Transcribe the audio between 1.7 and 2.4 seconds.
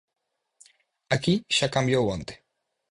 cambiou onte.